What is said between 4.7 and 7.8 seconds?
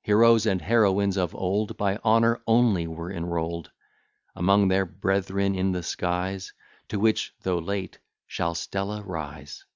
brethren in the skies, To which (though